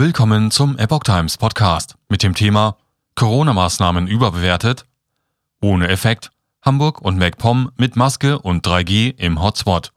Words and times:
Willkommen 0.00 0.50
zum 0.50 0.78
Epoch 0.78 1.02
Times 1.02 1.36
Podcast 1.36 1.94
mit 2.08 2.22
dem 2.22 2.34
Thema 2.34 2.78
Corona-Maßnahmen 3.16 4.06
überbewertet? 4.06 4.86
Ohne 5.60 5.88
Effekt. 5.88 6.30
Hamburg 6.62 7.02
und 7.02 7.18
MacPom 7.18 7.70
mit 7.76 7.96
Maske 7.96 8.38
und 8.38 8.66
3G 8.66 9.14
im 9.18 9.42
Hotspot. 9.42 9.92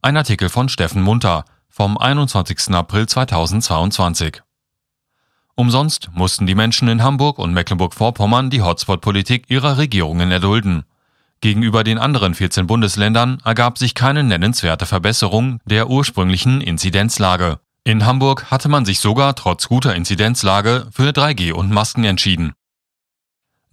Ein 0.00 0.16
Artikel 0.16 0.48
von 0.48 0.68
Steffen 0.68 1.02
Munter 1.02 1.44
vom 1.68 1.98
21. 1.98 2.72
April 2.72 3.08
2022. 3.08 4.42
Umsonst 5.56 6.10
mussten 6.12 6.46
die 6.46 6.54
Menschen 6.54 6.86
in 6.86 7.02
Hamburg 7.02 7.40
und 7.40 7.52
Mecklenburg-Vorpommern 7.52 8.48
die 8.48 8.62
Hotspot-Politik 8.62 9.50
ihrer 9.50 9.76
Regierungen 9.76 10.30
erdulden. 10.30 10.84
Gegenüber 11.40 11.82
den 11.82 11.98
anderen 11.98 12.36
14 12.36 12.68
Bundesländern 12.68 13.38
ergab 13.44 13.76
sich 13.76 13.96
keine 13.96 14.22
nennenswerte 14.22 14.86
Verbesserung 14.86 15.58
der 15.64 15.90
ursprünglichen 15.90 16.60
Inzidenzlage. 16.60 17.58
In 17.90 18.06
Hamburg 18.06 18.52
hatte 18.52 18.68
man 18.68 18.84
sich 18.84 19.00
sogar 19.00 19.34
trotz 19.34 19.66
guter 19.66 19.96
Inzidenzlage 19.96 20.86
für 20.92 21.10
3G 21.10 21.50
und 21.50 21.72
Masken 21.72 22.04
entschieden. 22.04 22.52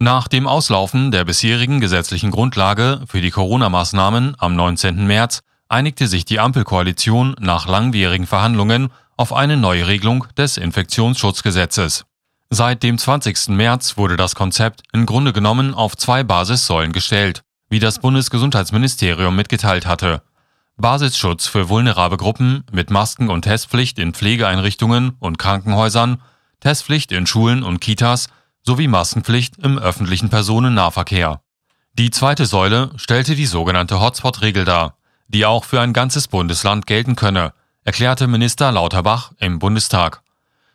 Nach 0.00 0.26
dem 0.26 0.48
Auslaufen 0.48 1.12
der 1.12 1.24
bisherigen 1.24 1.78
gesetzlichen 1.78 2.32
Grundlage 2.32 3.00
für 3.06 3.20
die 3.20 3.30
Corona-Maßnahmen 3.30 4.34
am 4.36 4.56
19. 4.56 5.06
März 5.06 5.42
einigte 5.68 6.08
sich 6.08 6.24
die 6.24 6.40
Ampelkoalition 6.40 7.36
nach 7.38 7.68
langwierigen 7.68 8.26
Verhandlungen 8.26 8.88
auf 9.16 9.32
eine 9.32 9.56
neue 9.56 9.86
Regelung 9.86 10.26
des 10.36 10.56
Infektionsschutzgesetzes. 10.56 12.04
Seit 12.50 12.82
dem 12.82 12.98
20. 12.98 13.50
März 13.50 13.96
wurde 13.98 14.16
das 14.16 14.34
Konzept 14.34 14.82
im 14.92 15.06
Grunde 15.06 15.32
genommen 15.32 15.74
auf 15.74 15.96
zwei 15.96 16.24
Basissäulen 16.24 16.90
gestellt, 16.90 17.42
wie 17.70 17.78
das 17.78 18.00
Bundesgesundheitsministerium 18.00 19.36
mitgeteilt 19.36 19.86
hatte. 19.86 20.22
Basisschutz 20.80 21.48
für 21.48 21.68
vulnerable 21.68 22.16
Gruppen 22.16 22.64
mit 22.70 22.90
Masken 22.90 23.30
und 23.30 23.42
Testpflicht 23.42 23.98
in 23.98 24.14
Pflegeeinrichtungen 24.14 25.16
und 25.18 25.36
Krankenhäusern, 25.36 26.22
Testpflicht 26.60 27.10
in 27.10 27.26
Schulen 27.26 27.64
und 27.64 27.80
Kitas 27.80 28.28
sowie 28.62 28.86
Maskenpflicht 28.86 29.58
im 29.58 29.76
öffentlichen 29.78 30.28
Personennahverkehr. 30.28 31.40
Die 31.94 32.10
zweite 32.10 32.46
Säule 32.46 32.92
stellte 32.94 33.34
die 33.34 33.46
sogenannte 33.46 34.00
Hotspot-Regel 34.00 34.64
dar, 34.64 34.96
die 35.26 35.46
auch 35.46 35.64
für 35.64 35.80
ein 35.80 35.92
ganzes 35.92 36.28
Bundesland 36.28 36.86
gelten 36.86 37.16
könne, 37.16 37.52
erklärte 37.82 38.28
Minister 38.28 38.70
Lauterbach 38.70 39.32
im 39.38 39.58
Bundestag. 39.58 40.22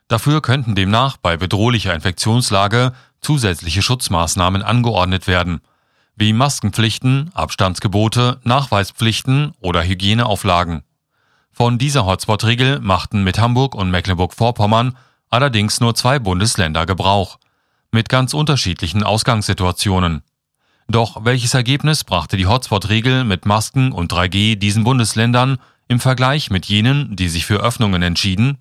Dafür 0.10 0.42
könnten 0.42 0.76
demnach 0.76 1.16
bei 1.16 1.38
bedrohlicher 1.38 1.94
Infektionslage 1.94 2.92
zusätzliche 3.22 3.82
Schutzmaßnahmen 3.82 4.64
angeordnet 4.64 5.28
werden, 5.28 5.62
wie 6.16 6.34
Maskenpflichten, 6.34 7.32
Abstandsgebote, 7.34 8.40
Nachweispflichten 8.44 9.54
oder 9.60 9.84
Hygieneauflagen. 9.84 10.84
Von 11.52 11.78
dieser 11.78 12.06
Hotspot-Regel 12.06 12.80
machten 12.80 13.24
mit 13.24 13.40
Hamburg 13.40 13.76
und 13.76 13.92
Mecklenburg-Vorpommern 13.92 14.98
allerdings 15.30 15.80
nur 15.80 15.96
zwei 15.96 16.20
Bundesländer 16.20 16.86
Gebrauch 16.86 17.40
mit 17.92 18.10
ganz 18.10 18.34
unterschiedlichen 18.34 19.04
Ausgangssituationen. 19.04 20.24
Doch 20.88 21.24
welches 21.26 21.54
Ergebnis 21.54 22.04
brachte 22.04 22.38
die 22.38 22.48
Hotspot-Regel 22.48 23.24
mit 23.24 23.46
Masken 23.46 23.92
und 23.92 24.12
3G 24.12 24.56
diesen 24.56 24.84
Bundesländern 24.84 25.58
im 25.88 26.00
Vergleich 26.00 26.50
mit 26.50 26.66
jenen, 26.66 27.16
die 27.16 27.30
sich 27.30 27.46
für 27.46 27.62
Öffnungen 27.62 28.02
entschieden? 28.02 28.58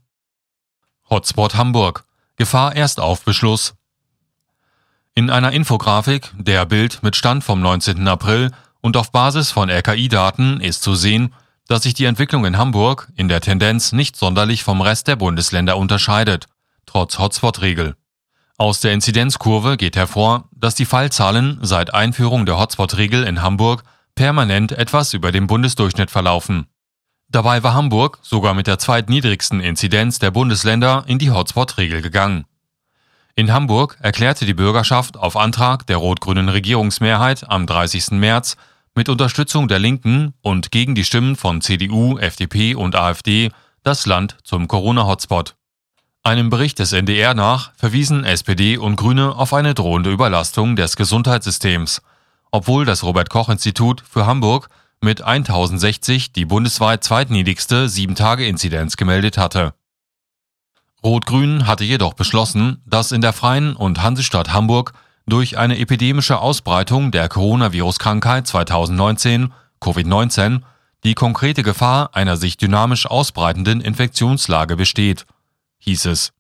Hotspot 1.11 1.57
Hamburg. 1.57 2.05
Gefahr 2.37 2.75
erst 2.75 3.01
auf 3.01 3.25
Beschluss. 3.25 3.75
In 5.15 5.29
einer 5.29 5.53
Infografik, 5.53 6.33
der 6.39 6.65
Bild 6.65 7.03
mit 7.03 7.17
Stand 7.17 7.45
vom 7.45 7.61
19. 7.61 8.09
April 8.09 8.51
und 8.81 8.97
auf 8.97 9.13
Basis 9.13 9.51
von 9.51 9.69
RKI-Daten 9.69 10.59
ist 10.61 10.83
zu 10.83 10.95
sehen, 10.95 11.35
dass 11.69 11.83
sich 11.83 11.93
die 11.93 12.07
Entwicklung 12.07 12.47
in 12.47 12.57
Hamburg 12.57 13.13
in 13.15 13.29
der 13.29 13.43
Tendenz 13.43 13.93
nicht 13.93 14.17
sonderlich 14.17 14.65
vom 14.65 14.81
Rest 14.81 15.09
der 15.09 15.17
Bundesländer 15.17 15.77
unterscheidet, 15.77 16.47
trotz 16.87 17.19
Hotspot-Regel. 17.19 17.95
Aus 18.57 18.81
der 18.81 18.93
Inzidenzkurve 18.93 19.77
geht 19.77 19.97
hervor, 19.97 20.49
dass 20.57 20.77
die 20.77 20.87
Fallzahlen 20.87 21.59
seit 21.61 21.93
Einführung 21.93 22.47
der 22.47 22.59
Hotspot-Regel 22.59 23.25
in 23.25 23.43
Hamburg 23.43 23.83
permanent 24.15 24.73
etwas 24.73 25.13
über 25.13 25.31
dem 25.31 25.47
Bundesdurchschnitt 25.47 26.11
verlaufen. 26.11 26.69
Dabei 27.29 27.63
war 27.63 27.75
Hamburg 27.75 28.19
sogar 28.23 28.55
mit 28.55 28.67
der 28.67 28.79
zweitniedrigsten 28.79 29.61
Inzidenz 29.61 30.21
der 30.21 30.31
Bundesländer 30.31 31.05
in 31.07 31.19
die 31.19 31.31
Hotspot-Regel 31.31 32.01
gegangen. 32.01 32.47
In 33.35 33.51
Hamburg 33.51 33.97
erklärte 34.01 34.45
die 34.45 34.53
Bürgerschaft 34.53 35.17
auf 35.17 35.39
Antrag 35.39 35.87
der 35.87 35.97
rot-grünen 35.97 36.51
Regierungsmehrheit 36.51 37.49
am 37.49 37.67
30. 37.67 38.11
März 38.11 38.59
mit 38.95 39.09
Unterstützung 39.09 39.69
der 39.69 39.79
Linken 39.79 40.35
und 40.43 40.71
gegen 40.71 40.95
die 40.95 41.05
Stimmen 41.05 41.37
von 41.37 41.63
CDU, 41.63 42.19
FDP 42.19 42.75
und 42.75 42.95
AfD 42.95 43.51
das 43.83 44.05
Land 44.05 44.37
zum 44.45 44.69
Corona-Hotspot. 44.69 45.57
Einem 46.23 46.51
Bericht 46.51 46.79
des 46.79 46.93
NDR 46.93 47.33
nach 47.33 47.73
verwiesen 47.75 48.25
SPD 48.25 48.77
und 48.77 48.97
Grüne 48.97 49.35
auf 49.35 49.55
eine 49.55 49.73
drohende 49.73 50.13
Überlastung 50.13 50.77
des 50.77 50.97
Gesundheitssystems, 50.97 52.03
obwohl 52.51 52.85
das 52.85 53.03
Robert 53.03 53.31
Koch 53.31 53.49
Institut 53.49 54.05
für 54.09 54.27
Hamburg 54.27 54.69
mit 55.01 55.23
1060 55.23 56.33
die 56.33 56.45
bundesweit 56.45 57.03
zweitniedrigste 57.03 57.87
7-Tage-Inzidenz 57.87 58.97
gemeldet 58.99 59.39
hatte. 59.39 59.73
Rot-Grün 61.05 61.67
hatte 61.67 61.85
jedoch 61.85 62.15
beschlossen, 62.15 62.81
dass 62.87 63.13
in 63.13 63.21
der 63.21 63.33
Freien 63.33 63.75
und 63.75 64.03
Hansestadt 64.03 64.53
Hamburg 64.53 64.93
durch 65.27 65.59
eine 65.59 65.79
epidemische 65.79 66.39
Ausbreitung 66.39 67.11
der 67.11 67.29
Coronavirus-Krankheit 67.29 68.47
2019 68.47 69.53
Covid-19 69.81 70.63
die 71.05 71.15
konkrete 71.15 71.63
Gefahr 71.63 72.11
einer 72.15 72.37
sich 72.37 72.57
dynamisch 72.57 73.07
ausbreitenden 73.07 73.81
Infektionslage 73.81 74.77
besteht 74.77 75.27
hieß 75.83 76.07
es. 76.07 76.33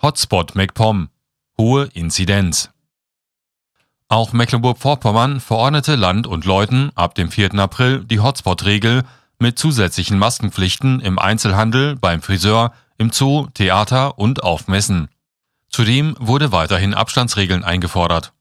Hotspot 0.00 0.54
MacPom. 0.54 1.10
Hohe 1.58 1.84
Inzidenz. 1.92 2.70
Auch 4.08 4.32
Mecklenburg-Vorpommern 4.32 5.40
verordnete 5.40 5.94
Land 5.94 6.26
und 6.26 6.46
Leuten 6.46 6.90
ab 6.94 7.14
dem 7.14 7.30
4. 7.30 7.54
April 7.56 8.04
die 8.04 8.18
Hotspot-Regel 8.18 9.04
mit 9.38 9.58
zusätzlichen 9.58 10.18
Maskenpflichten 10.18 11.00
im 11.00 11.18
Einzelhandel, 11.18 11.96
beim 11.96 12.22
Friseur, 12.22 12.72
im 13.00 13.10
Zoo, 13.10 13.46
Theater 13.54 14.18
und 14.18 14.42
auf 14.42 14.68
Messen. 14.68 15.08
Zudem 15.70 16.14
wurde 16.20 16.52
weiterhin 16.52 16.92
Abstandsregeln 16.92 17.64
eingefordert. 17.64 18.34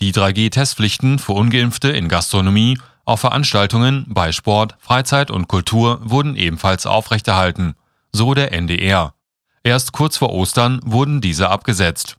Die 0.00 0.12
3G-Testpflichten 0.12 1.20
für 1.20 1.32
ungeimpfte 1.32 1.90
in 1.90 2.08
Gastronomie, 2.08 2.76
auf 3.04 3.20
Veranstaltungen, 3.20 4.06
bei 4.08 4.32
Sport, 4.32 4.76
Freizeit 4.80 5.30
und 5.30 5.46
Kultur 5.46 6.00
wurden 6.02 6.34
ebenfalls 6.34 6.86
aufrechterhalten, 6.86 7.74
so 8.12 8.34
der 8.34 8.52
NDR. 8.52 9.14
Erst 9.62 9.92
kurz 9.92 10.16
vor 10.16 10.32
Ostern 10.32 10.80
wurden 10.84 11.20
diese 11.20 11.48
abgesetzt. 11.48 12.16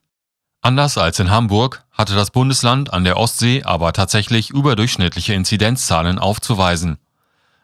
Anders 0.62 0.97
als 0.97 1.19
in 1.19 1.29
Hamburg 1.29 1.84
hatte 1.91 2.16
das 2.16 2.31
Bundesland 2.31 2.94
an 2.94 3.03
der 3.03 3.18
Ostsee 3.18 3.63
aber 3.63 3.91
tatsächlich 3.91 4.50
überdurchschnittliche 4.50 5.34
Inzidenzzahlen 5.34 6.19
aufzuweisen. 6.19 7.00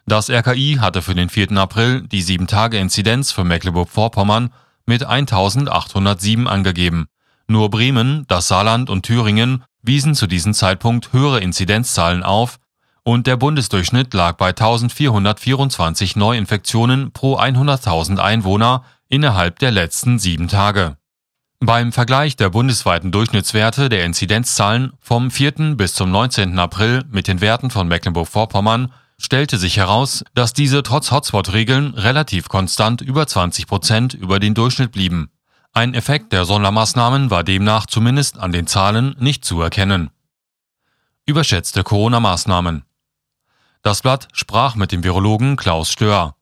Das 0.09 0.29
RKI 0.29 0.77
hatte 0.79 1.01
für 1.01 1.15
den 1.15 1.27
4. 1.27 1.51
April 1.57 2.01
die 2.01 2.23
7-Tage-Inzidenz 2.23 3.33
für 3.33 3.43
Mecklenburg-Vorpommern 3.43 4.53
mit 4.85 5.03
1807 5.03 6.47
angegeben. 6.47 7.07
Nur 7.47 7.69
Bremen, 7.69 8.23
das 8.29 8.47
Saarland 8.47 8.89
und 8.89 9.03
Thüringen 9.05 9.65
wiesen 9.81 10.15
zu 10.15 10.25
diesem 10.25 10.53
Zeitpunkt 10.53 11.11
höhere 11.11 11.41
Inzidenzzahlen 11.41 12.23
auf 12.23 12.57
und 13.03 13.27
der 13.27 13.35
Bundesdurchschnitt 13.35 14.13
lag 14.13 14.37
bei 14.37 14.49
1424 14.49 16.15
Neuinfektionen 16.15 17.11
pro 17.11 17.37
100.000 17.37 18.17
Einwohner 18.19 18.85
innerhalb 19.09 19.59
der 19.59 19.71
letzten 19.71 20.19
sieben 20.19 20.47
Tage. 20.47 20.95
Beim 21.59 21.91
Vergleich 21.91 22.37
der 22.37 22.49
bundesweiten 22.49 23.11
Durchschnittswerte 23.11 23.89
der 23.89 24.05
Inzidenzzahlen 24.05 24.93
vom 25.01 25.31
4. 25.31 25.75
bis 25.75 25.95
zum 25.95 26.11
19. 26.11 26.57
April 26.59 27.03
mit 27.11 27.27
den 27.27 27.41
Werten 27.41 27.71
von 27.71 27.89
Mecklenburg-Vorpommern 27.89 28.93
stellte 29.19 29.57
sich 29.57 29.77
heraus, 29.77 30.23
dass 30.33 30.53
diese 30.53 30.83
trotz 30.83 31.11
Hotspot-Regeln 31.11 31.93
relativ 31.95 32.49
konstant 32.49 33.01
über 33.01 33.27
20 33.27 33.67
Prozent 33.67 34.13
über 34.13 34.39
den 34.39 34.53
Durchschnitt 34.53 34.91
blieben. 34.91 35.29
Ein 35.73 35.93
Effekt 35.93 36.33
der 36.33 36.45
Sondermaßnahmen 36.45 37.29
war 37.29 37.43
demnach 37.43 37.85
zumindest 37.85 38.37
an 38.37 38.51
den 38.51 38.67
Zahlen 38.67 39.15
nicht 39.19 39.43
zu 39.43 39.61
erkennen. 39.61 40.09
Überschätzte 41.25 41.83
Corona-Maßnahmen. 41.83 42.83
Das 43.83 44.01
Blatt 44.01 44.27
sprach 44.31 44.75
mit 44.75 44.91
dem 44.91 45.03
Virologen 45.03 45.55
Klaus 45.55 45.91
Stör. 45.91 46.35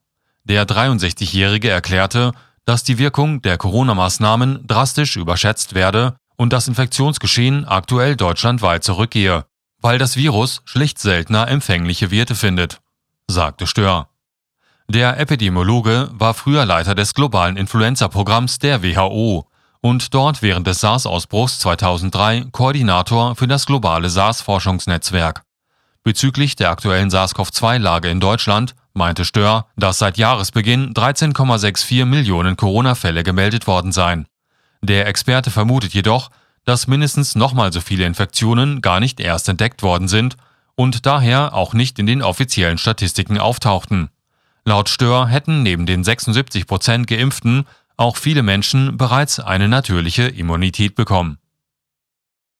Der 0.43 0.67
63-Jährige 0.67 1.69
erklärte, 1.69 2.33
dass 2.65 2.83
die 2.83 2.97
Wirkung 2.97 3.41
der 3.41 3.57
Corona-Maßnahmen 3.57 4.67
drastisch 4.67 5.15
überschätzt 5.15 5.73
werde 5.73 6.17
und 6.35 6.53
das 6.53 6.67
Infektionsgeschehen 6.67 7.65
aktuell 7.65 8.15
deutschlandweit 8.15 8.83
zurückgehe, 8.83 9.45
weil 9.85 9.99
das 9.99 10.15
Virus 10.15 10.63
schlicht 10.65 10.97
seltener 10.97 11.47
empfängliche 11.47 12.09
Wirte 12.09 12.33
findet, 12.33 12.81
sagte 13.27 13.67
Stör. 13.67 14.09
Der 14.87 15.19
Epidemiologe 15.19 16.09
war 16.11 16.33
früher 16.33 16.65
Leiter 16.65 16.95
des 16.95 17.13
globalen 17.13 17.55
Influenza-Programms 17.55 18.57
der 18.57 18.81
WHO 18.81 19.47
und 19.81 20.15
dort 20.15 20.41
während 20.41 20.65
des 20.65 20.79
SARS-Ausbruchs 20.79 21.59
2003 21.59 22.45
Koordinator 22.51 23.35
für 23.35 23.47
das 23.47 23.67
globale 23.67 24.09
SARS-Forschungsnetzwerk. 24.09 25.43
Bezüglich 26.03 26.55
der 26.55 26.71
aktuellen 26.71 27.11
SARS-CoV-2-Lage 27.11 28.09
in 28.09 28.19
Deutschland 28.19 28.73
meinte 28.95 29.23
Stör, 29.23 29.67
dass 29.75 29.99
seit 29.99 30.17
Jahresbeginn 30.17 30.95
13,64 30.95 32.05
Millionen 32.05 32.57
Corona-Fälle 32.57 33.23
gemeldet 33.23 33.67
worden 33.67 33.91
seien. 33.91 34.25
Der 34.81 35.05
Experte 35.05 35.51
vermutet 35.51 35.93
jedoch, 35.93 36.31
dass 36.65 36.87
mindestens 36.87 37.35
nochmal 37.35 37.71
so 37.71 37.79
viele 37.79 38.05
Infektionen 38.05 38.81
gar 38.81 38.99
nicht 38.99 39.19
erst 39.19 39.47
entdeckt 39.47 39.83
worden 39.83 40.07
sind 40.07 40.35
und 40.75 41.05
daher 41.05 41.53
auch 41.53 41.73
nicht 41.73 41.99
in 41.99 42.05
den 42.05 42.21
offiziellen 42.21 42.77
Statistiken 42.77 43.37
auftauchten. 43.37 44.09
Laut 44.65 44.89
Stör 44.89 45.27
hätten 45.27 45.63
neben 45.63 45.85
den 45.85 46.03
76 46.03 46.67
Prozent 46.67 47.07
Geimpften 47.07 47.65
auch 47.97 48.17
viele 48.17 48.43
Menschen 48.43 48.97
bereits 48.97 49.39
eine 49.39 49.69
natürliche 49.69 50.23
Immunität 50.23 50.95
bekommen. 50.95 51.37